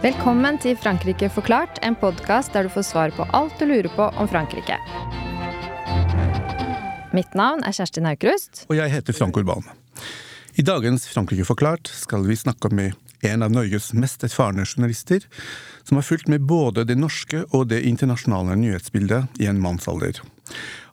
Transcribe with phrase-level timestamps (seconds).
[0.00, 4.06] Velkommen til Frankrike forklart, en podkast der du får svar på alt du lurer på
[4.16, 4.78] om Frankrike.
[7.12, 8.62] Mitt navn er Kjersti Naukrust.
[8.72, 9.68] Og jeg heter Frank Urban.
[10.56, 12.96] I dagens Frankrike forklart skal vi snakke med
[13.28, 15.26] en av Norges mest erfarne journalister,
[15.84, 20.24] som har fulgt med både det norske og det internasjonale nyhetsbildet i en mannsalder.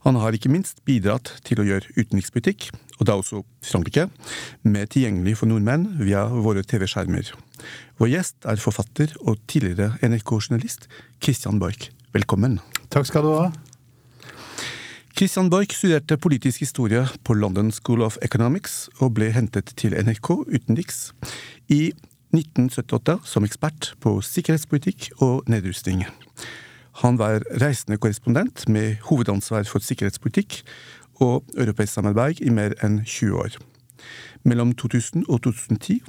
[0.04, 4.10] Han har ikke minst bidratt til å gjøre utenrikspolitikk, og da også Frankrike,
[4.68, 7.32] mer tilgjengelig for nordmenn via våre TV-skjermer.
[7.98, 10.86] Vår gjest er forfatter og tidligere NRK-journalist
[11.24, 11.90] Christian Borch.
[12.14, 12.60] Velkommen.
[12.94, 13.48] Takk skal du ha.
[15.18, 20.30] Christian Borch studerte politisk historie på London School of Economics og ble hentet til NRK
[20.46, 21.08] utenriks
[21.74, 21.88] i
[22.36, 26.06] 1978 som ekspert på sikkerhetspolitikk og nedrustning.
[27.02, 30.62] Han var reisende korrespondent med hovedansvar for sikkerhetspolitikk
[31.26, 33.58] og europeisk samarbeid i mer enn 20 år.
[34.44, 36.02] Mellom 2000 og 2010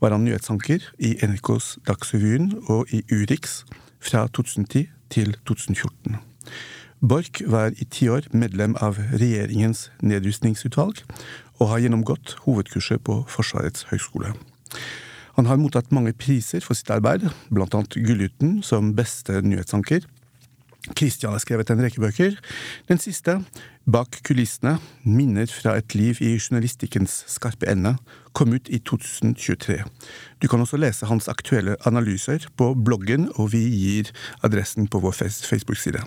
[0.00, 3.62] var han nyhetsanker i NRKs Dagsrevyen og i Urix
[4.00, 6.16] fra 2010 til 2014.
[7.00, 11.00] Borch var i ti år medlem av regjeringens nedrustningsutvalg,
[11.60, 14.34] og har gjennomgått hovedkurset på Forsvarets høgskole.
[15.36, 20.04] Han har mottatt mange priser for sitt arbeid, blant annet Gullruten som beste nyhetsanker,
[20.96, 22.36] Christian har skrevet en rekke bøker.
[22.88, 23.40] Den siste,
[23.90, 27.96] Bak kulissene, minner fra et liv i journalistikkens skarpe ende,
[28.36, 29.80] kom ut i 2023.
[30.40, 34.12] Du kan også lese hans aktuelle analyser på bloggen, og vi gir
[34.46, 36.04] adressen på vår Facebook-side.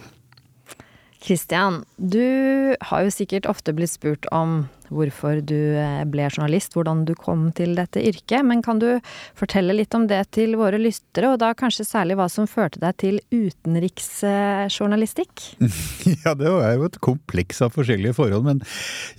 [1.23, 7.05] Kristian, du har jo sikkert ofte blitt spurt om hvorfor du eh, ble journalist, hvordan
[7.07, 8.99] du kom til dette yrket, men kan du
[9.37, 12.93] fortelle litt om det til våre lystere, og da kanskje særlig hva som førte deg
[13.01, 15.33] til utenriksjournalistikk?
[16.23, 18.57] Ja, det er jo et kompleks av forskjellige forhold, men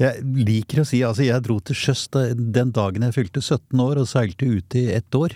[0.01, 0.13] jeg
[0.47, 4.11] liker å si altså jeg dro til sjøs den dagen jeg fylte 17 år og
[4.11, 5.31] seilte ute i ett år.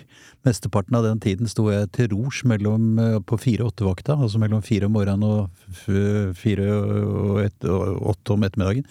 [0.46, 4.94] Mesteparten av den tiden sto jeg til rors eh, på fire-åtte-vakta, altså mellom fire om
[4.96, 5.38] morgenen og
[6.38, 7.34] fire og
[8.12, 8.86] åtte om ettermiddagen.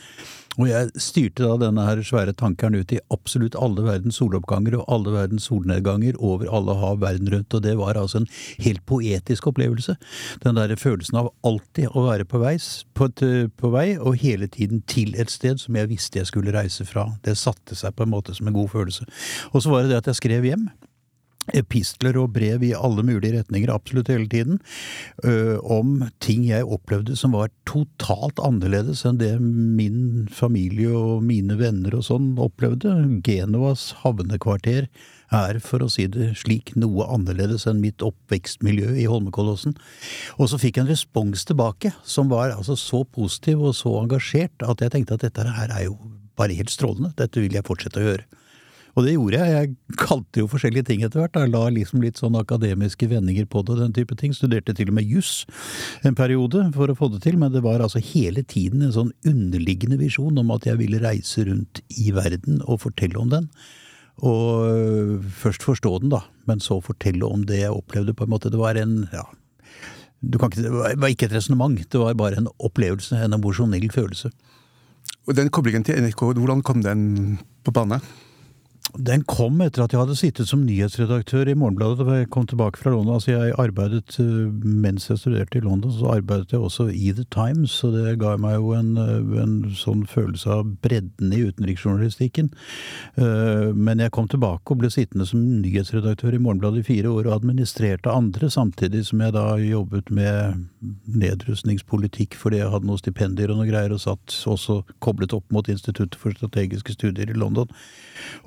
[0.58, 4.88] Og jeg styrte da denne her svære tankeren ut i absolutt alle verdens soloppganger og
[4.94, 8.30] alle verdens solnedganger over alle hav verden rundt, og det var altså en
[8.66, 9.98] helt poetisk opplevelse.
[10.44, 12.56] Den derre følelsen av alltid å være på vei,
[12.98, 13.10] på,
[13.62, 17.10] på vei, og hele tiden til et sted som jeg visste jeg skulle reise fra.
[17.26, 19.06] Det satte seg på en måte som en god følelse.
[19.54, 20.70] Og så var det det at jeg skrev hjem
[21.56, 24.60] epistler og brev i alle mulige retninger absolutt hele tiden,
[25.24, 31.58] øh, om ting jeg opplevde som var totalt annerledes enn det min familie og mine
[31.60, 32.94] venner og sånn opplevde.
[33.26, 34.88] Genovas havnekvarter
[35.34, 39.76] er, for å si det slik, noe annerledes enn mitt oppvekstmiljø i Holmenkollåsen.
[40.38, 44.64] Og så fikk jeg en respons tilbake som var altså så positiv og så engasjert
[44.64, 45.98] at jeg tenkte at dette her er jo
[46.38, 48.28] bare helt strålende, dette vil jeg fortsette å gjøre.
[48.98, 49.54] Og det gjorde jeg.
[49.54, 51.38] Jeg kalte jo forskjellige ting etter hvert.
[51.38, 54.34] Jeg la liksom litt sånn akademiske vendinger på det og den type ting.
[54.34, 55.44] Studerte til og med juss
[56.08, 59.14] en periode for å få det til, men det var altså hele tiden en sånn
[59.30, 63.52] underliggende visjon om at jeg ville reise rundt i verden og fortelle om den.
[64.26, 68.34] Og øh, først forstå den, da, men så fortelle om det jeg opplevde, på en
[68.34, 68.50] måte.
[68.50, 69.28] Det var en ja,
[70.26, 74.34] ikke, det var ikke et resonnement, det var bare en opplevelse, en emosjonell følelse.
[75.28, 78.02] Og Den koblingen til NRK, hvordan kom den på bane?
[78.98, 82.80] Den kom etter at jeg hadde sittet som nyhetsredaktør i Morgenbladet da jeg kom tilbake
[82.82, 83.18] fra London.
[83.18, 87.26] Altså jeg arbeidet eh, Mens jeg studerte i London, så arbeidet jeg også i The
[87.34, 92.50] Times, og det ga meg jo en, eh, en sånn følelse av bredden i utenriksjournalistikken.
[93.22, 97.30] Eh, men jeg kom tilbake og ble sittende som nyhetsredaktør i Morgenbladet i fire år
[97.30, 100.66] og administrerte andre, samtidig som jeg da jobbet med
[101.08, 105.70] nedrustningspolitikk fordi jeg hadde noen stipendier og noe greier, og satt også koblet opp mot
[105.70, 107.70] Instituttet for strategiske studier i London.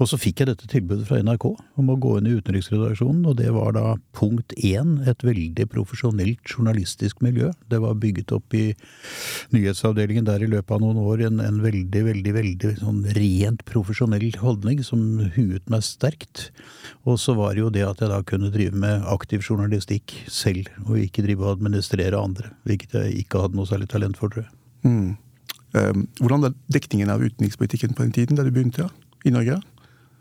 [0.00, 1.44] Og så fikk jeg dette tilbudet fra NRK
[1.80, 6.42] om å gå inn i utenriksredaksjonen, og det var da punkt én et veldig profesjonelt
[6.48, 7.50] journalistisk miljø.
[7.72, 8.72] Det var bygget opp i
[9.54, 14.28] nyhetsavdelingen der i løpet av noen år en, en veldig, veldig, veldig sånn rent profesjonell
[14.40, 15.02] holdning som
[15.36, 16.48] huet meg sterkt.
[17.04, 20.70] Og så var det jo det at jeg da kunne drive med aktiv journalistikk selv,
[20.86, 24.46] og ikke drive og administrere andre, hvilket jeg ikke hadde noe særlig talent for, tror
[24.46, 24.54] jeg.
[24.86, 25.10] Mm.
[25.70, 28.88] Um, hvordan var dekningen av utenrikspolitikken på den tiden da du begynte ja,
[29.28, 29.60] i Norge?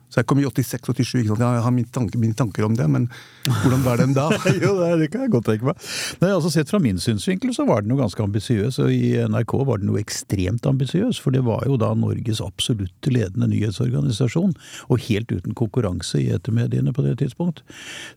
[0.09, 3.05] Så jeg kom i 86-87, jeg har mine tanker, mine tanker, om det, men
[3.45, 4.25] hvordan var den da?
[4.63, 5.75] jo, det kan jeg godt tenke meg.
[6.23, 9.53] Nei, altså Sett fra min synsvinkel så var den jo ganske ambisiøs, og i NRK
[9.69, 11.21] var den jo ekstremt ambisiøs.
[11.21, 14.53] For det var jo da Norges absolutt ledende nyhetsorganisasjon,
[14.89, 17.61] og helt uten konkurranse i ettermediene på det tidspunkt.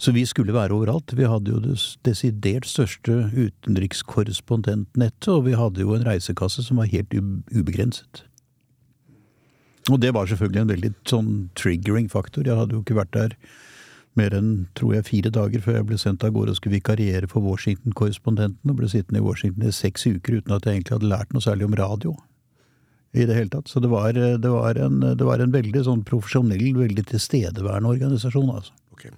[0.01, 1.13] Så vi skulle være overalt.
[1.19, 1.77] Vi hadde jo det
[2.09, 8.25] desidert største utenrikskorrespondentnettet, og vi hadde jo en reisekasse som var helt ubegrenset.
[9.91, 12.47] Og det var selvfølgelig en veldig sånn triggering faktor.
[12.47, 13.37] Jeg hadde jo ikke vært der
[14.19, 17.31] mer enn, tror jeg, fire dager før jeg ble sendt av gårde og skulle vikariere
[17.31, 21.11] for Washington-korrespondenten, og ble sittende i Washington i seks uker uten at jeg egentlig hadde
[21.15, 22.15] lært noe særlig om radio.
[23.13, 23.69] I det hele tatt.
[23.69, 28.53] Så det var, det var, en, det var en, veldig sånn profesjonell, veldig tilstedeværende organisasjon,
[28.55, 28.77] altså.
[28.93, 29.11] Okay.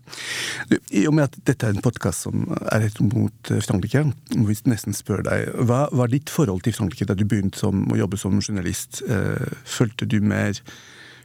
[0.94, 4.04] I og med at dette er en podkast som er rettet mot Frankrike,
[4.36, 7.84] må vi nesten spørre deg, hva var ditt forhold til Frankrike da du begynte som,
[7.92, 9.02] å jobbe som journalist?
[9.08, 10.56] Eh, følte du mer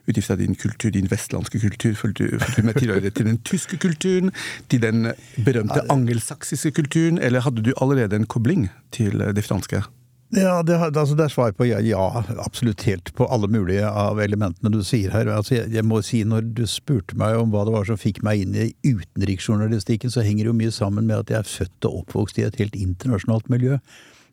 [0.09, 3.39] ut ifra din kultur, din vestlandske kultur, følte du, følte du med tilhørighet til den
[3.45, 4.33] tyske kulturen,
[4.71, 5.11] til den
[5.45, 9.83] berømte angelsaksiske kulturen, eller hadde du allerede en kobling til det franske?
[10.29, 12.03] Ja, det, altså det er svar på ja, ja,
[12.37, 15.25] absolutt helt på alle mulige av elementene du sier her.
[15.33, 18.21] Altså jeg, jeg, må si Når du spurte meg om hva det var som fikk
[18.25, 21.87] meg inn i utenriksjournalistikken, så henger det jo mye sammen med at jeg er født
[21.89, 23.79] og oppvokst i et helt internasjonalt miljø.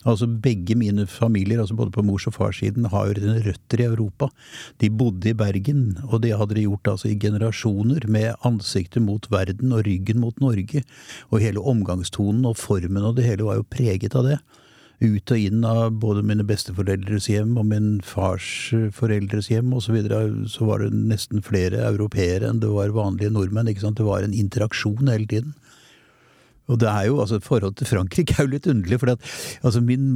[0.06, 4.28] Altså Begge mine familier, altså både på mors- og farssiden, har jo røtter i Europa.
[4.84, 9.24] De bodde i Bergen, og det hadde de gjort altså i generasjoner, med ansiktet mot
[9.32, 10.84] verden og ryggen mot Norge.
[11.32, 14.38] Og hele omgangstonen og formen og det hele var jo preget av det
[15.00, 19.90] ut og inn av både mine besteforeldres hjem og min fars eh, foreldres hjem osv.,
[19.90, 23.68] så, videre, så var det nesten flere europeere enn det var vanlige nordmenn.
[23.68, 24.00] ikke sant?
[24.00, 25.54] Det var en interaksjon hele tiden.
[26.66, 30.06] Og det er jo, altså Forholdet til Frankrike er jo litt underlig, for altså min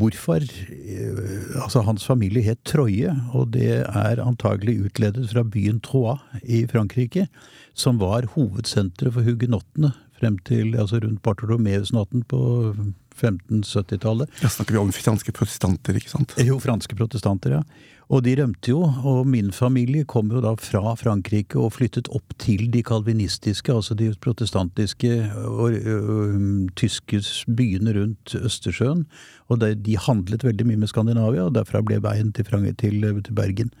[0.00, 6.20] morfar eh, altså Hans familie het Troye, og det er antagelig utledet fra byen Troyes
[6.42, 7.28] i Frankrike,
[7.72, 12.42] som var hovedsenteret for hugenottene frem til altså rundt Bartolomeus-natten på
[13.20, 14.30] 1570-tallet.
[14.42, 16.34] Da snakker vi om franske protestanter, ikke sant?
[16.42, 17.90] Jo, franske protestanter, ja.
[18.12, 22.34] Og de rømte jo, og min familie kom jo da fra Frankrike og flyttet opp
[22.42, 25.12] til de kalvinistiske, altså de protestantiske
[25.48, 25.78] og,
[26.76, 29.06] tyske byene rundt Østersjøen.
[29.48, 33.34] Og de, de, handlet veldig mye med Skandinavia, og derfra ble veien til, til, til
[33.34, 33.72] Bergen.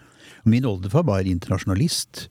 [0.48, 2.28] Min oldefar var internasjonalist.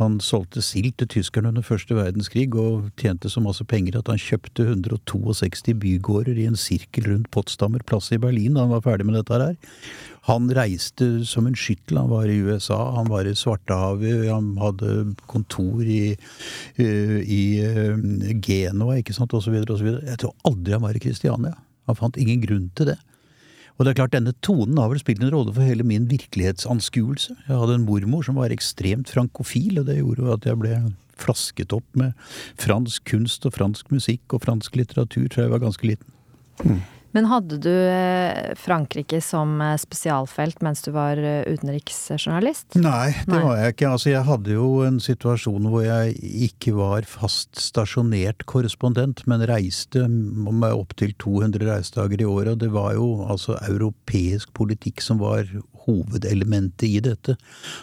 [0.00, 4.20] Han solgte sild til tyskerne under første verdenskrig og tjente så masse penger at han
[4.20, 9.06] kjøpte 162 bygårder i en sirkel rundt Potsdamer plass i Berlin da han var ferdig
[9.06, 9.58] med dette her.
[10.28, 11.98] Han reiste som en skyttel.
[12.00, 16.16] Han var i USA, han var i Svartehavet, han hadde kontor i,
[16.76, 17.42] eh, i
[18.44, 19.88] Genoa, Genua, ikke sant, osv., osv.
[20.06, 21.54] Jeg tror aldri han var i Kristiania.
[21.88, 22.98] Han fant ingen grunn til det.
[23.80, 27.32] Og det er klart, denne tonen har vel spilt en rolle for hele min virkelighetsanskuelse.
[27.46, 30.74] Jeg hadde en mormor som var ekstremt frankofil, og det gjorde jo at jeg ble
[31.20, 32.12] flasket opp med
[32.60, 36.12] fransk kunst og fransk musikk og fransk litteratur fra jeg var ganske liten.
[36.60, 36.82] Mm.
[37.16, 42.76] Men hadde du eh, Frankrike som eh, spesialfelt mens du var eh, utenriksjournalist?
[42.78, 43.42] Nei, det Nei.
[43.42, 43.90] var jeg ikke.
[43.90, 46.14] Altså, jeg hadde jo en situasjon hvor jeg
[46.50, 52.54] ikke var fast stasjonert korrespondent, men reiste med opptil 200 reisedager i året.
[52.54, 55.50] Og det var jo altså europeisk politikk som var
[55.86, 57.36] hovedelementet i dette.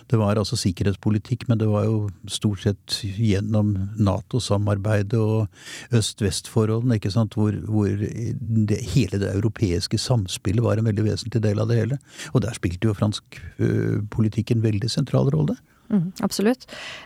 [0.09, 1.97] Det var altså sikkerhetspolitikk, men det var jo
[2.31, 10.63] stort sett gjennom Nato-samarbeidet og øst-vest-forholdene, ikke sant, hvor, hvor det, hele det europeiske samspillet
[10.65, 11.97] var en veldig vesentlig del av det hele.
[12.33, 15.57] Og der spilte jo fransk uh, politikk en veldig sentral rolle.
[15.87, 16.65] Mm, absolutt.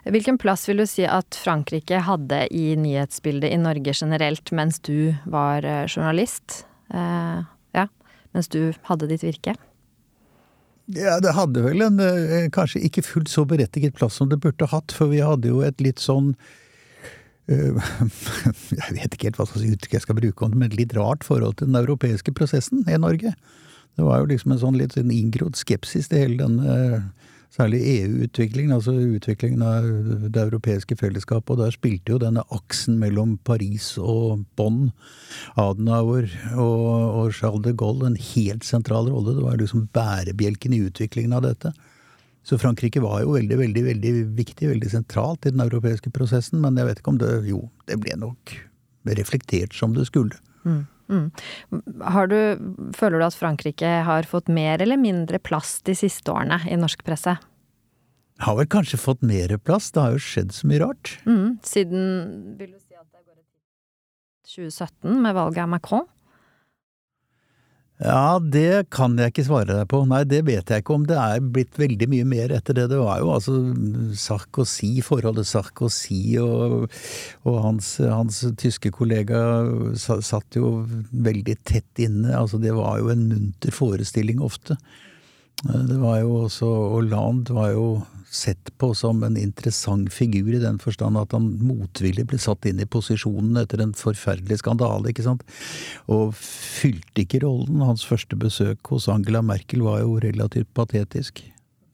[0.10, 5.14] Hvilken plass vil du si at Frankrike hadde i nyhetsbildet i Norge generelt mens du
[5.30, 6.64] var journalist?
[6.94, 7.44] Eh,
[7.78, 7.88] ja,
[8.34, 9.56] mens du hadde ditt virke?
[10.92, 14.68] Ja, det hadde vel en eh, kanskje ikke fullt så berettiget plass som det burde
[14.74, 16.61] hatt, for vi hadde jo et litt sånn uh,
[17.52, 20.94] Jeg vet ikke helt hva slags uttrykk jeg skal bruke om det, men et litt
[20.96, 23.34] rart forhold til den europeiske prosessen i Norge.
[23.98, 26.78] Det var jo liksom en sånn litt sånn inngrodd skepsis til hele denne
[27.52, 29.88] særlig EU-utviklingen, altså utviklingen av
[30.32, 31.52] det europeiske fellesskapet.
[31.52, 34.94] Og der spilte jo denne aksen mellom Paris og Bonn,
[35.60, 39.36] Adenauer og, og Charles de Gaulle en helt sentral rolle.
[39.36, 41.74] Det var liksom bærebjelken i utviklingen av dette.
[42.44, 46.80] Så Frankrike var jo veldig, veldig veldig viktig, veldig sentralt i den europeiske prosessen, men
[46.80, 48.56] jeg vet ikke om det Jo, det ble nok
[49.18, 50.38] reflektert som det skulle.
[50.66, 50.86] Mm.
[51.12, 51.28] Mm.
[52.32, 52.38] Du,
[52.96, 57.04] føler du at Frankrike har fått mer eller mindre plass de siste årene i norsk
[57.06, 57.36] presse?
[58.42, 61.18] Har vel kanskje fått mer plass, det har jo skjedd så mye rart.
[61.28, 61.60] Mm.
[61.68, 62.06] Siden
[62.58, 66.08] vil du si at det går et 2017 med valget av Macron?
[68.02, 70.00] Ja, det kan jeg ikke svare deg på.
[70.10, 71.04] Nei, det vet jeg ikke om.
[71.06, 72.88] Det er blitt veldig mye mer etter det.
[72.90, 73.58] Det var jo altså
[74.18, 76.88] Sarkozy, forholdet Sarkozy og,
[77.46, 79.44] og hans, hans, tyske kollega
[80.02, 80.80] satt jo
[81.12, 82.34] veldig tett inne.
[82.40, 84.80] Altså, det var jo en munter forestilling ofte.
[85.62, 87.86] Det var jo også Hollande var jo
[88.32, 92.80] sett på som en interessant figur i den forstand at han motvillig ble satt inn
[92.80, 95.44] i posisjonen etter en forferdelig skandale, ikke sant,
[96.08, 97.84] og fylte ikke rollen.
[97.84, 101.44] Hans første besøk hos Angela Merkel var jo relativt patetisk.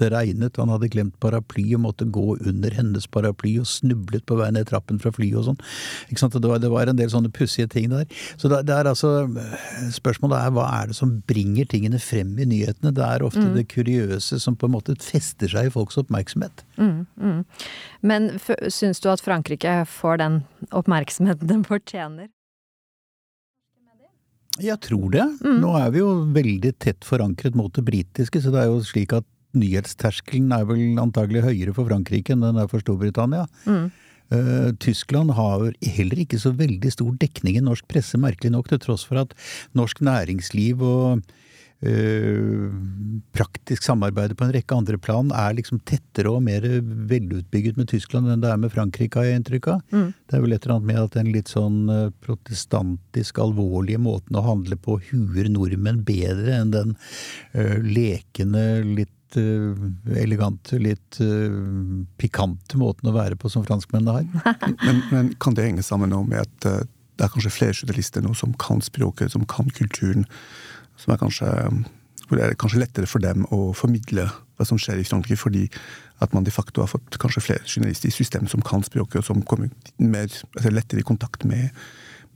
[0.01, 4.37] Det regnet, han hadde glemt paraply og måtte gå under hennes paraply og snublet på
[4.39, 5.59] vei ned trappen fra flyet og sånn.
[6.11, 6.37] Ikke sant?
[6.37, 8.05] Det var, det var en del sånne pussige ting der.
[8.37, 9.27] Så det, det, er altså
[9.93, 12.93] Spørsmålet er hva er det som bringer tingene frem i nyhetene?
[12.95, 13.53] Det er ofte mm.
[13.57, 16.63] det kuriøse som på en måte fester seg i folks oppmerksomhet.
[16.77, 17.43] Mm, mm.
[18.07, 18.31] Men
[18.73, 20.41] syns du at Frankrike får den
[20.75, 22.29] oppmerksomheten den fortjener?
[24.63, 25.25] Jeg tror det.
[25.45, 25.59] Mm.
[25.61, 29.13] Nå er vi jo veldig tett forankret mot det britiske, så det er jo slik
[29.17, 29.27] at
[29.57, 33.47] nyhetsterskelen er vel antagelig høyere for Frankrike enn den er for Storbritannia.
[33.65, 33.87] Mm.
[34.27, 38.81] Uh, Tyskland har heller ikke så veldig stor dekning i norsk presse, merkelig nok, til
[38.83, 39.35] tross for at
[39.77, 41.21] norsk næringsliv og
[41.87, 42.65] uh,
[43.37, 46.65] praktisk samarbeid på en rekke andre plan er liksom tettere og mer
[47.07, 49.81] velutbygget med Tyskland enn det er med Frankrike, har jeg inntrykk av.
[49.95, 50.11] Mm.
[50.11, 54.35] Det er vel et eller annet med at den litt sånn uh, protestantisk alvorlige måten
[54.35, 56.97] å handle på huer nordmenn bedre enn den
[57.87, 59.77] lekende, litt litt
[60.07, 64.55] uh, elegante, litt uh, pikante måten å være på som franskmennene har.
[64.85, 66.81] men, men, kan det henge sammen med at uh,
[67.17, 70.27] det er kanskje flere journalister nå som kan språket, som kan kulturen,
[70.97, 71.53] som er kanskje
[72.27, 74.25] hvor det er kanskje lettere for dem å formidle
[74.57, 75.67] hva som skjer i Frankrike, fordi
[76.19, 79.27] at man de facto har fått kanskje flere journalister i systemet som kan språket, og
[79.29, 79.69] som kommer
[80.01, 80.27] mer,
[80.57, 81.71] altså lettere i kontakt med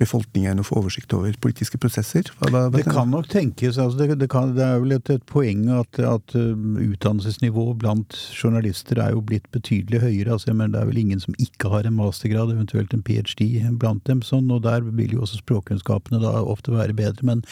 [0.01, 2.27] befolkningen å få oversikt over politiske prosesser?
[2.39, 3.77] Hva, hva, det kan nok tenkes.
[3.81, 6.55] Altså det, det, kan, det, er vel et, et poeng at, at uh,
[6.87, 10.35] utdannelsesnivået blant journalister er jo blitt betydelig høyere.
[10.35, 13.47] Altså, men det er vel ingen som ikke har en mastergrad, eventuelt en ph.d.
[13.81, 14.23] blant dem.
[14.25, 17.27] Sånn, og der vil jo også språkkunnskapene da ofte være bedre.
[17.27, 17.45] Men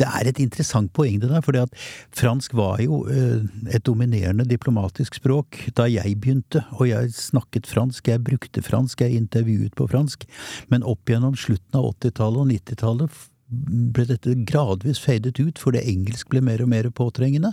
[0.00, 1.74] det er et interessant poeng det der, fordi at
[2.16, 8.10] fransk var jo uh, et dominerende diplomatisk språk da jeg begynte, og jeg snakket fransk,
[8.12, 10.26] jeg brukte fransk, jeg intervjuet på fransk.
[10.70, 13.20] Men opp gjennom slutten av av 80-tallet og 90-tallet
[13.50, 17.50] ble dette gradvis fadet ut fordi engelsk ble mer og mer påtrengende.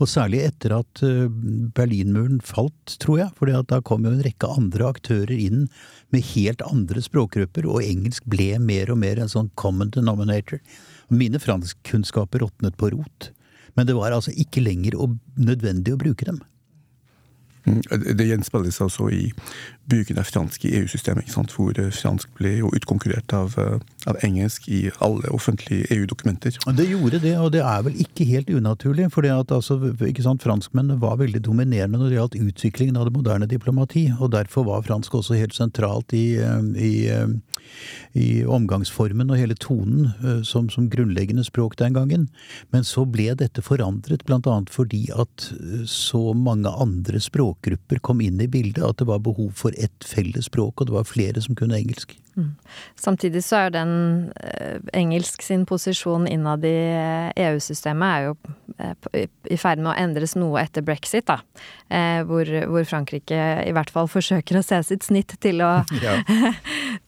[0.00, 1.28] Og særlig etter at eh,
[1.76, 5.68] Berlinmuren falt, tror jeg, for da kom jo en rekke andre aktører inn
[6.14, 10.62] med helt andre språkgrupper, og engelsk ble mer og mer en sånn common denominator.
[11.14, 13.30] Mine franskkunnskaper råtnet på rot,
[13.78, 14.98] men det var altså ikke lenger
[15.38, 16.42] nødvendig å bruke dem.
[17.66, 17.82] Mm,
[18.16, 19.32] det gjenspeiles altså i
[19.90, 23.78] bruken av fransk i EU-systemet, hvor eh, fransk ble jo utkonkurrert av, eh,
[24.10, 26.58] av engelsk i alle offentlige EU-dokumenter.
[26.78, 29.08] Det gjorde det, og det er vel ikke helt unaturlig.
[29.14, 29.78] For altså,
[30.42, 34.08] franskmennene var veldig dominerende når det gjaldt utviklingen av det moderne diplomati.
[34.18, 36.94] Og derfor var fransk også helt sentralt i, eh, i,
[38.14, 40.12] i omgangsformen og hele tonen
[40.46, 42.28] som, som, grunnleggende språk den gangen.
[42.70, 45.50] Men så ble dette forandret, annet fordi at
[45.90, 47.20] så mange andre
[47.56, 50.94] språkgrupper kom inn i bildet, at det var behov for ett felles språk, og det
[50.94, 52.16] var flere som kunne engelsk.
[52.36, 52.52] Mm.
[53.00, 53.92] Samtidig så er jo den
[54.44, 56.76] eh, engelsk sin posisjon innad i
[57.46, 61.40] EU-systemet eh, e er jo eh, i ferd med å endres noe etter brexit, da.
[62.26, 65.70] Hvor, hvor, Frankrike i hvert fall forsøker å se sitt snitt til å,
[66.04, 66.16] ja.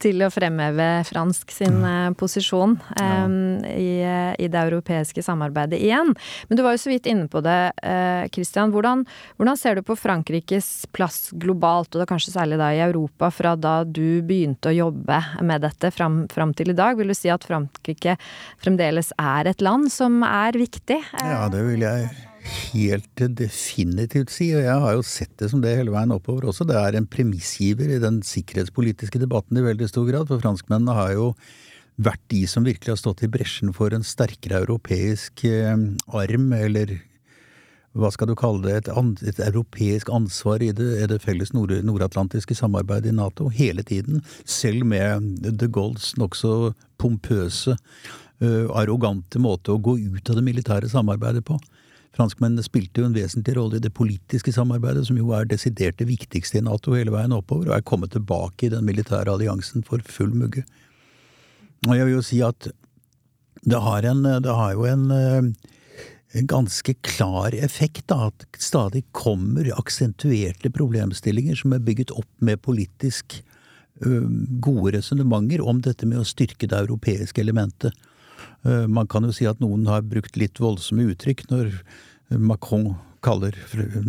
[0.01, 2.15] til å fremheve fransk sin mm.
[2.19, 3.25] posisjon ja.
[3.73, 3.91] i,
[4.39, 6.13] i, det europeiske samarbeidet igjen.
[6.47, 7.59] Men du var jo så vidt inne på det,
[8.31, 8.71] Christian.
[8.71, 9.03] Hvordan,
[9.35, 13.57] hvordan ser du på Frankrikes plass globalt, og da kanskje særlig da i Europa, fra
[13.59, 16.97] da du begynte å jobbe med dette fram, fram, til i dag?
[16.99, 18.17] Vil du si at Frankrike
[18.61, 20.99] fremdeles er et land som er viktig?
[21.19, 22.09] Ja, det vil jeg
[22.73, 26.67] helt definitivt si, og jeg har jo sett det som det hele veien oppover også.
[26.67, 31.13] Det er en premissgiver i den sikkerhetspolitiske debatten i veldig stor grad, for franskmennene har
[31.17, 31.33] jo
[31.99, 35.75] vært de som virkelig har stått i bresjen for en sterkere europeisk eh,
[36.15, 36.95] arm, eller
[37.97, 42.57] hva skal du kalle det, et, et europeisk ansvar i det, det felles nord nordatlantiske
[42.57, 47.77] samarbeidet i Nato hele tiden, selv med de Gaulles nokså pompøse,
[48.43, 51.57] uh, arrogante måte å gå ut av det militære samarbeidet på.
[52.17, 56.09] Franskmennene spilte jo en vesentlig rolle i det politiske samarbeidet, som jo er desidert det
[56.09, 60.03] viktigste i Nato hele veien oppover, og er kommet tilbake i den militære alliansen for
[60.05, 60.65] full mugge.
[61.87, 62.69] Og jeg vil jo si at
[63.59, 65.69] det har, en, det har jo en uh,
[66.37, 72.61] en ganske klar effekt, da, at stadig kommer aksentuerte problemstillinger som er bygget opp med
[72.61, 73.39] politisk
[74.63, 77.95] gode resonnementer om dette med å styrke det europeiske elementet.
[78.63, 81.73] Man kan jo si at noen har brukt litt voldsomme uttrykk når
[82.39, 82.93] Macron
[83.25, 83.55] kaller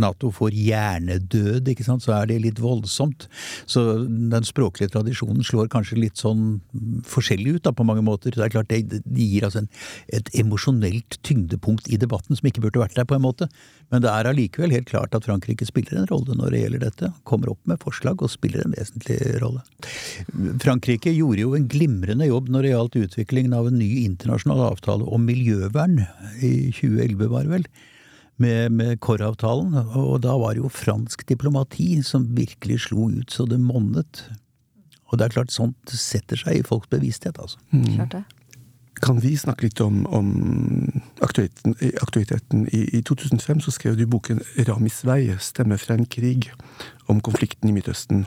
[0.01, 3.27] Nato for hjernedød, ikke sant, så er det litt voldsomt.
[3.71, 6.61] Så den språklige tradisjonen slår kanskje litt sånn
[7.09, 8.35] forskjellig ut da, på mange måter.
[8.35, 9.71] Det er klart det, gir altså en,
[10.15, 13.51] et emosjonelt tyngdepunkt i debatten som ikke burde vært der, på en måte.
[13.91, 17.13] Men det er allikevel helt klart at Frankrike spiller en rolle når det gjelder dette.
[17.29, 19.65] Kommer opp med forslag og spiller en vesentlig rolle.
[20.63, 25.07] Frankrike gjorde jo en glimrende jobb når det gjaldt utviklingen av en ny internasjonal avtale
[25.07, 26.05] om miljøvern
[26.39, 27.67] i 2011, var det vel
[28.41, 29.77] med, med Korr-avtalen.
[29.95, 34.25] Og da var det jo fransk diplomati som virkelig slo ut så det monnet.
[35.11, 37.59] Og det er klart, sånt setter seg i folks bevissthet, altså.
[37.75, 38.23] Mm.
[39.01, 40.29] Kan vi snakke litt om, om
[41.25, 42.67] aktualiteten, aktualiteten?
[42.69, 46.51] I, I 2005 så skrev du boken 'Ramis vei stemme fra en krig',
[47.09, 48.27] om konflikten i Midtøsten.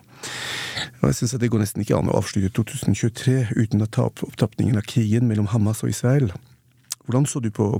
[1.02, 4.10] Og jeg synes at Det går nesten ikke an å avslutte 2023 uten å ta
[4.10, 6.34] opp opptrappingen av krigen mellom Hamas og Israel.
[7.06, 7.80] Hvordan så, du på,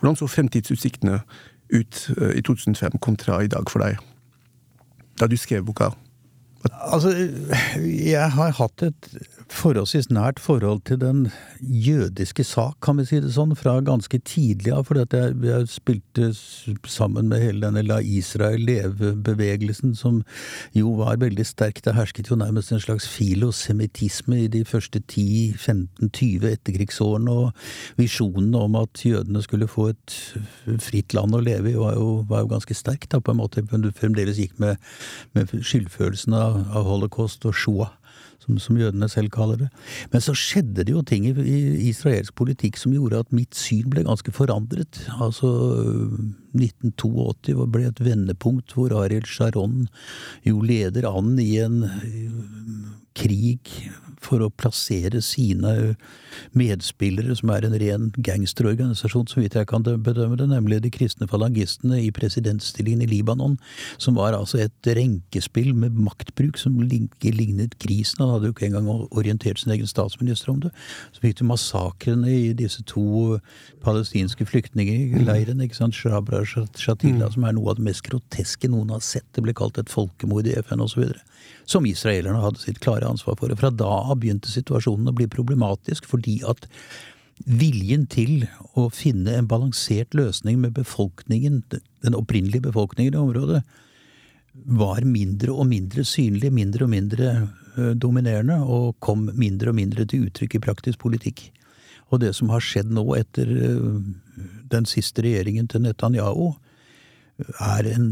[0.00, 1.22] hvordan så fremtidsutsiktene
[1.74, 2.00] ut
[2.34, 4.00] i 2005 kontra i dag for deg,
[5.20, 5.92] da du skrev boka?
[6.64, 7.12] Altså,
[7.84, 9.08] jeg har hatt et
[9.54, 11.20] forholdsvis nært forhold til den
[11.60, 14.84] jødiske sak, kan vi si det sånn, fra ganske tidlig av.
[14.88, 16.30] For jeg, jeg, spilte
[16.90, 20.20] sammen med hele denne La Israel leve-bevegelsen, som
[20.76, 21.80] jo var veldig sterk.
[21.84, 28.78] Det hersket jo nærmest en slags filosemittisme i de første 10-15-20 etterkrigsårene, og visjonen om
[28.82, 30.18] at jødene skulle få et
[30.82, 33.64] fritt land å leve i, var jo, var jo ganske sterk, da, på en måte.
[33.72, 34.80] Men du fremdeles gikk med,
[35.36, 37.94] med skyldfølelsen av, av holocaust og Shoah
[38.44, 39.70] som, som, jødene selv kaller det.
[40.12, 41.58] Men så skjedde det jo ting i, i,
[41.90, 45.02] israelsk politikk som gjorde at mitt syn ble ganske forandret.
[45.18, 45.50] Altså
[46.54, 49.88] 1982 ble et vendepunkt hvor Ariel Sharon
[50.46, 51.82] jo leder an i en
[53.14, 53.70] krig
[54.24, 55.94] for å plassere sine
[56.56, 61.28] medspillere, som er en ren gangsterorganisasjon, så vidt jeg kan bedømme det, nemlig de kristne
[61.30, 63.56] falangistene i presidentstillingen i Libanon,
[64.02, 68.24] som var altså et renkespill med maktbruk som lignet grisen.
[68.24, 70.72] Han hadde jo ikke engang orientert sin egen statsminister om det.
[71.14, 73.38] Så fikk du massakrene i disse to
[73.84, 76.50] palestinske flyktningleirene, ikke sant, Shabra og
[76.80, 77.34] Shatila, mm.
[77.36, 79.28] som er noe av det mest groteske noen har sett.
[79.34, 81.06] Det ble kalt et folkemord i FN osv
[81.66, 83.52] som israelerne hadde sitt klare ansvar for.
[83.52, 86.68] Og fra da av begynte situasjonen å bli problematisk, fordi at
[87.44, 88.44] viljen til
[88.78, 93.62] å finne en balansert løsning med befolkningen, den opprinnelige befolkningen i området,
[94.54, 97.32] var mindre og mindre synlig, mindre og mindre
[97.98, 101.48] dominerende, og kom mindre og mindre til uttrykk i praktisk politikk.
[102.12, 103.50] Og det som har skjedd nå etter
[104.70, 106.52] den siste regjeringen til Netanyahu,
[107.58, 108.08] er en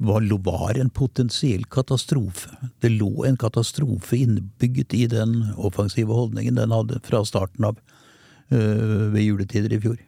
[0.00, 2.50] var en potensiell katastrofe.
[2.80, 7.78] Det lå en katastrofe innebygget i den offensive holdningen den hadde fra starten av
[8.50, 9.98] øh, ved juletider i fjor.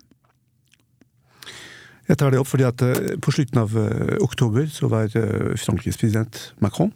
[2.08, 5.12] Jeg tar det opp fordi at øh, På slutten av øh, oktober så var
[5.56, 6.92] Frankrikes president Macron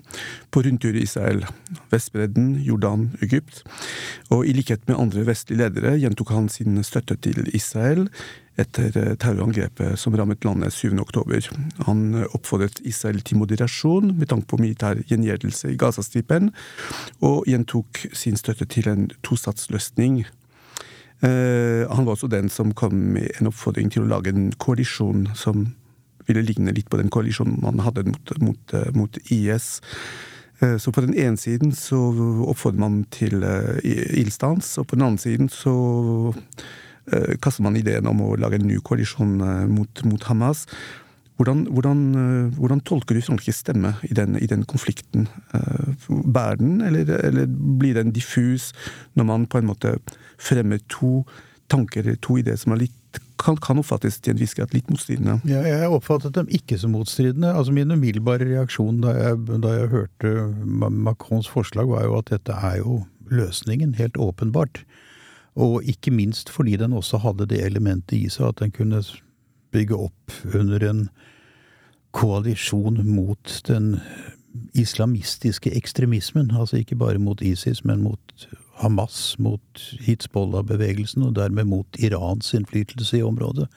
[0.50, 1.44] på rundtur i Israel,
[1.90, 3.62] Vestbredden, Jordan, Egypt.
[4.30, 8.08] Og I likhet med andre vestlige ledere gjentok han sin støtte til Israel
[8.60, 10.96] etter eh, terrorangrepet som rammet landet 7.
[11.00, 11.44] oktober.
[11.86, 16.52] Han eh, oppfordret Israel til moderasjon med tanke på militær gjengjeldelse i Gazastripen,
[17.20, 20.24] og gjentok sin støtte til en tostatsløsning.
[21.24, 25.28] Eh, han var også den som kom med en oppfordring til å lage en koalisjon
[25.34, 25.70] som
[26.26, 29.80] ville ligne litt på den koalisjonen man hadde mot, mot, mot IS.
[30.56, 31.98] Så på den ene siden så
[32.48, 33.44] oppfordrer man til
[33.84, 35.74] ildstans, og på den andre siden så
[37.12, 40.64] Eh, kaster man ideen om å lage en ny koalisjon eh, mot, mot Hamas.
[41.36, 45.28] Hvordan, hvordan, eh, hvordan, tolker du Frankrikes stemme i den, i den konflikten?
[46.08, 47.46] Bærer den, eller, eller,
[47.78, 48.72] blir den diffus
[49.14, 49.98] når man på en måte
[50.38, 51.26] fremmer to
[51.68, 55.38] tanker, to ideer som er litt kan, kan oppfattes til en viss grad litt motstridende?
[55.48, 57.52] Ja, jeg oppfattet dem ikke som motstridende.
[57.52, 60.32] Altså Min umiddelbare reaksjon da jeg, da jeg hørte
[60.64, 64.84] Macrons forslag, var jo at dette er jo løsningen, helt åpenbart.
[65.56, 69.02] Og ikke minst fordi den også hadde det elementet i seg at den kunne
[69.76, 71.06] bygge opp under en
[72.16, 73.96] koalisjon mot den
[74.74, 76.50] islamistiske ekstremismen.
[76.56, 78.48] Altså ikke bare mot ISIS, men mot
[78.80, 83.68] Hamas, mot Hizbollah-bevegelsen, og dermed mot Irans innflytelse i området.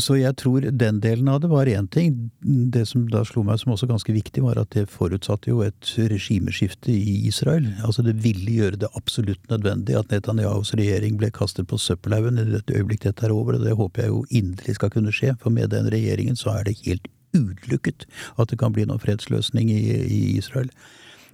[0.00, 2.30] Så jeg tror den delen av det var én ting.
[2.40, 5.90] Det som da slo meg som også ganske viktig, var at det forutsatte jo et
[5.98, 7.66] regimeskifte i Israel.
[7.84, 12.48] Altså det ville gjøre det absolutt nødvendig at Netanyahus regjering ble kastet på søppelhaugen i
[12.54, 15.36] dette øyeblikk dette er over, og det håper jeg jo inderlig skal kunne skje.
[15.42, 18.06] For med den regjeringen så er det helt utelukket
[18.40, 20.72] at det kan bli noen fredsløsning i, i Israel.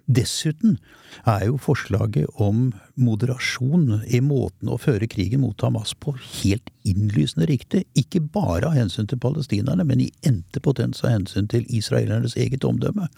[0.08, 0.78] Dessuten
[1.28, 7.48] er jo forslaget om moderasjon i måten å føre krigen mot Hamas på helt innlysende
[7.50, 12.38] riktig, ikke bare av hensyn til palestinerne, men i endte potens av hensyn til israelernes
[12.40, 13.10] eget omdømme.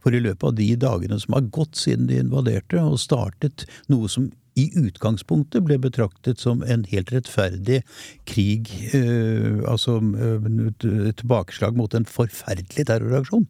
[0.00, 4.08] For i løpet av de dagene som har gått siden de invaderte og startet noe
[4.08, 7.82] som i utgangspunktet ble betraktet som en helt rettferdig
[8.28, 13.46] krig, øh, altså øh, tilbakeslag mot en forferdelig terroraksjon,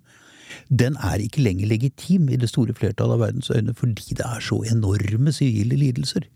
[0.69, 4.45] den er ikke lenger legitim i det store flertallet av verdens øyne fordi det er
[4.45, 6.29] så enorme sivile lidelser.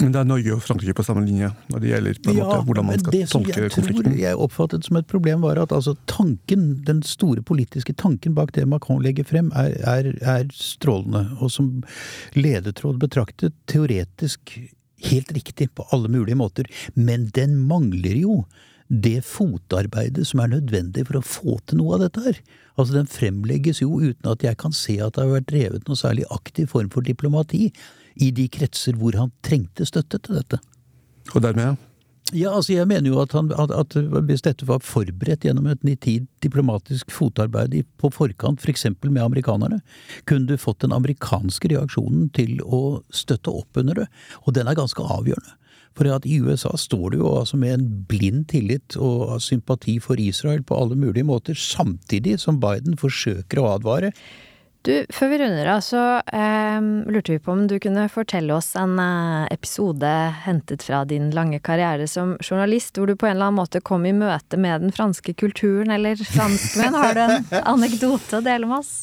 [0.00, 2.86] Men det er Norge og Frankrike på samme linje når det gjelder ja, måte, hvordan
[2.88, 4.16] man skal det som tolke jeg konflikten?
[4.20, 8.64] jeg oppfattet som et problem, var at altså, tanken, den store politiske tanken bak det
[8.68, 11.26] Macron legger frem, er, er, er strålende.
[11.40, 11.72] Og som
[12.38, 14.56] ledetråd betraktet teoretisk
[15.10, 16.68] helt riktig på alle mulige måter.
[16.94, 18.42] Men den mangler jo
[18.90, 22.40] det fotarbeidet som er nødvendig for å få til noe av dette her.
[22.74, 25.98] Altså Den fremlegges jo uten at jeg kan se at det har vært drevet noe
[25.98, 27.68] særlig aktiv form for diplomati
[28.20, 30.58] i de kretser hvor han trengte støtte til dette.
[31.34, 31.78] Og dermed
[32.34, 33.94] Ja, altså jeg mener jo at, han, at, at
[34.26, 38.86] hvis dette var forberedt gjennom et nitid diplomatisk fotarbeid på forkant, f.eks.
[39.02, 39.80] For med amerikanerne,
[40.30, 44.06] kunne du fått den amerikanske reaksjonen til å støtte opp under det.
[44.46, 45.58] Og den er ganske avgjørende.
[45.98, 50.62] For i USA står du jo altså med en blind tillit og sympati for Israel
[50.62, 54.12] på alle mulige måter, samtidig som Biden forsøker å advare.
[54.82, 56.80] Du, før vi runder av, så eh,
[57.12, 60.08] lurte vi på om du kunne fortelle oss en eh, episode
[60.46, 64.06] hentet fra din lange karriere som journalist, hvor du på en eller annen måte kom
[64.08, 66.96] i møte med den franske kulturen, eller franskmenn.
[66.96, 68.94] Har du en anekdote å dele med oss?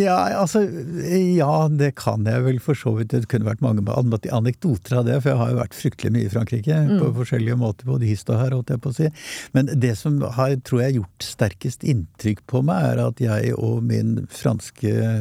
[0.00, 3.12] Ja, altså Ja, det kan jeg vel for så vidt.
[3.12, 3.84] Det kunne vært mange
[4.32, 7.90] anekdoter av det, for jeg har jo vært fryktelig mye i Frankrike på forskjellige måter,
[7.92, 9.12] både hist og her, holdt jeg på å si.
[9.52, 13.84] Men det som har, tror jeg, gjort sterkest inntrykk på meg, er at jeg og
[13.92, 15.17] min franske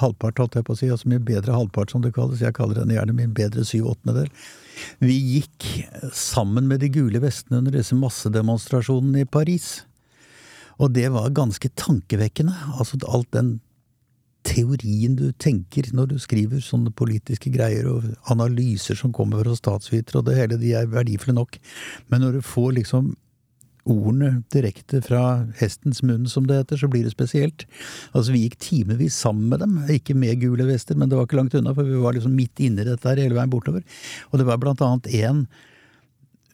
[0.00, 2.82] halvpart, holdt jeg på å si, altså min bedre halvpart som det kalles, jeg kaller
[2.82, 4.30] henne gjerne min bedre syv åttendedel,
[5.04, 5.68] vi gikk
[6.14, 9.84] sammen med de gule vestene under disse massedemonstrasjonene i Paris.
[10.82, 12.54] Og det var ganske tankevekkende.
[12.74, 13.58] Altså alt den
[14.44, 20.20] teorien du tenker når du skriver sånne politiske greier, og analyser som kommer fra statsvitere,
[20.20, 21.58] og det hele, de er verdifulle nok.
[22.10, 23.14] Men når du får liksom
[23.90, 25.22] ordene direkte fra
[25.58, 27.66] hestens munn, som det heter, så blir det spesielt.
[28.12, 31.38] Altså, vi gikk timevis sammen med dem, ikke med gule vester, men det var ikke
[31.40, 33.84] langt unna, for vi var liksom midt inni dette her hele veien bortover.
[34.32, 35.44] Og det var blant annet en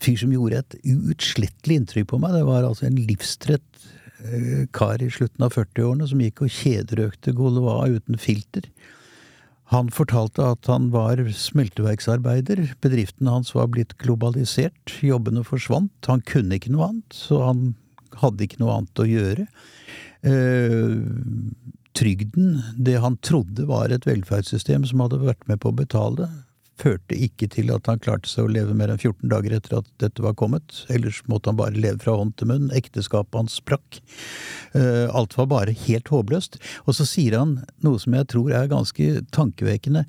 [0.00, 2.36] fyr som gjorde et uutslettelig inntrykk på meg.
[2.38, 3.84] Det var altså en livstrett
[4.24, 8.70] eh, kar i slutten av 40-årene som gikk og kjederøkte Gaulois uten filter.
[9.70, 16.58] Han fortalte at han var smelteverksarbeider, bedriften hans var blitt globalisert, jobbene forsvant, han kunne
[16.58, 17.62] ikke noe annet, så han
[18.18, 19.46] hadde ikke noe annet å gjøre.
[20.26, 20.96] Eh,
[21.94, 26.26] trygden, det han trodde var et velferdssystem som hadde vært med på å betale,
[26.80, 29.90] førte ikke til at han klarte seg å leve mer enn 14 dager etter at
[30.02, 30.82] dette var kommet.
[30.92, 32.70] Ellers måtte han bare leve fra hånd til munn.
[32.76, 34.00] Ekteskapet hans sprakk.
[34.78, 36.60] Eh, Alt var bare helt håpløst.
[36.86, 40.06] Og så sier han noe som jeg tror er ganske tankevekkende.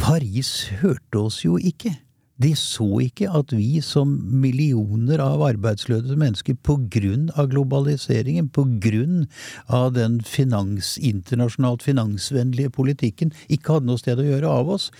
[0.00, 1.94] Paris hørte oss jo ikke.
[2.36, 8.66] De så ikke at vi som millioner av arbeidsløse mennesker på grunn av globaliseringen, på
[8.82, 9.24] grunn
[9.72, 14.90] av den finans, internasjonalt finansvennlige politikken, ikke hadde noe sted å gjøre av oss.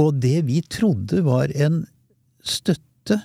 [0.00, 1.84] Og det vi trodde var en
[2.44, 3.20] støtte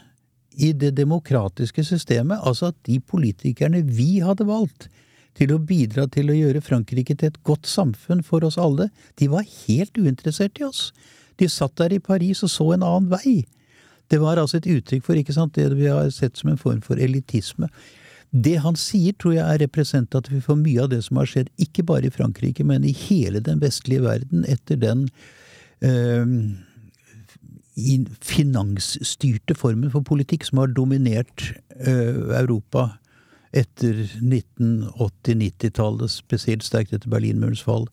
[0.51, 4.89] i det demokratiske systemet, altså at de politikerne vi hadde valgt
[5.38, 9.29] til å bidra til å gjøre Frankrike til et godt samfunn for oss alle, de
[9.31, 10.89] var helt uinteressert i oss.
[11.39, 13.41] De satt der i Paris og så en annen vei.
[14.12, 16.81] Det var altså et uttrykk for ikke sant, det vi har sett som en form
[16.84, 17.71] for elitisme.
[18.31, 21.84] Det han sier, tror jeg er representativt for mye av det som har skjedd, ikke
[21.88, 25.07] bare i Frankrike, men i hele den vestlige verden etter den
[27.81, 32.89] i finansstyrte formen for politikk som har dominert eh, Europa
[33.51, 37.87] etter 1980-90-tallet, spesielt sterkt etter Berlinmurens fall,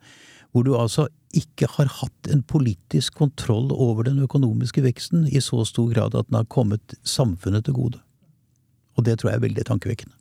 [0.53, 5.65] hvor du altså ikke har hatt en politisk kontroll over den økonomiske veksten i så
[5.69, 8.01] stor grad at den har kommet samfunnet til gode.
[8.97, 10.15] Og det tror jeg er veldig tankevekkende.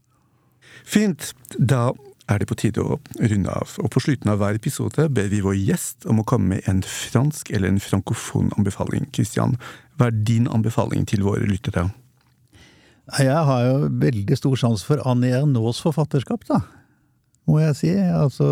[0.86, 1.34] Fint.
[1.58, 1.92] Da
[2.28, 3.76] er det på tide å runde av.
[3.84, 6.82] Og på slutten av hver episode ber vi vår gjest om å komme med en
[6.84, 9.08] fransk eller en frankofon anbefaling.
[9.16, 9.56] Christian,
[9.98, 11.88] hva er din anbefaling til våre lyttere?
[13.16, 16.60] Jeg har jo veldig stor sans for Annie Ernauds forfatterskap, da.
[17.48, 17.94] Må jeg si.
[17.96, 18.44] Altså,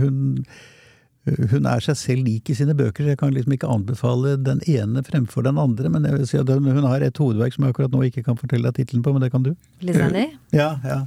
[0.00, 0.42] hun
[1.50, 4.60] hun er seg selv lik i sine bøker, så jeg kan liksom ikke anbefale den
[4.70, 5.90] ene fremfor den andre.
[5.92, 8.38] Men jeg vil si at hun har et hovedverk som jeg akkurat nå ikke kan
[8.40, 9.52] fortelle deg tittelen på, men det kan du.
[9.84, 10.34] Liz Annie?
[10.54, 11.00] Ja, ja.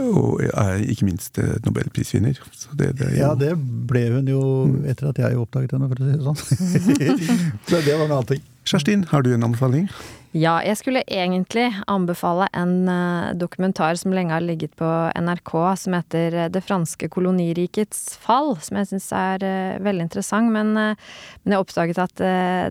[0.00, 2.38] Og er ikke minst eh, nobelprisvinner.
[2.52, 3.54] Så det, det er jo ja, det
[3.90, 4.42] ble hun jo
[4.88, 6.38] etter at jeg oppdaget henne, for å si det sånn.
[7.70, 8.46] så det var en annen ting.
[8.66, 9.90] Kjerstin, har du en anbefaling?
[10.36, 15.94] Ja, jeg skulle egentlig anbefale en uh, dokumentar som lenge har ligget på NRK, som
[15.96, 20.52] heter uh, Det franske kolonirikets fall, som jeg syns er uh, veldig interessant.
[20.52, 22.20] Men, men jeg oppdaget at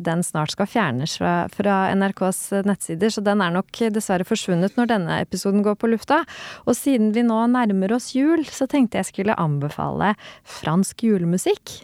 [0.05, 4.91] den snart skal fjernes fra, fra NRKs nettsider, så den er nok dessverre forsvunnet når
[4.91, 6.21] denne episoden går på lufta.
[6.69, 10.13] Og siden vi nå nærmer oss jul, så tenkte jeg skulle anbefale
[10.59, 11.79] fransk julemusikk.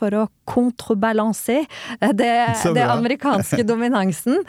[0.00, 1.66] for å contrebalancer
[2.18, 2.32] det,
[2.74, 4.42] det amerikanske dominansen.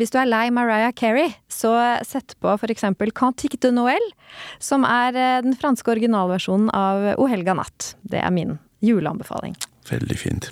[0.00, 1.72] Hvis du er lei Mariah Carey, så
[2.06, 4.10] sett på eksempel Cantique de Noël,
[4.58, 5.14] som er
[5.46, 7.94] den franske originalversjonen av O helga natt.
[8.02, 9.56] Det er min juleanbefaling.
[9.86, 10.50] Veldig fint.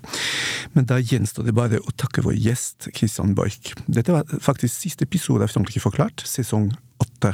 [0.74, 3.74] Men da gjenstår det bare å takke vår gjest Christian Borch.
[3.86, 6.70] Dette var faktisk siste episode av Frankrike forklart, sesong
[7.02, 7.32] åtte.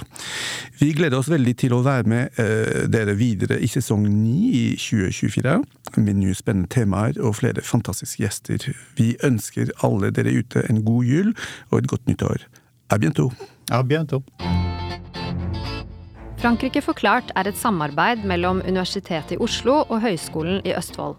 [0.80, 4.64] Vi gleder oss veldig til å være med uh, dere videre i sesong ni i
[4.80, 5.58] 2024,
[6.00, 8.70] med nye spennende temaer og flere fantastiske gjester.
[8.98, 11.34] Vi ønsker alle dere ute en god jul
[11.70, 12.48] og et godt nyttår.
[12.90, 13.34] A bientôt!
[13.70, 14.24] A bientôt!
[16.40, 21.18] Frankrike forklart er et samarbeid mellom Universitetet i Oslo og Høgskolen i Østfold.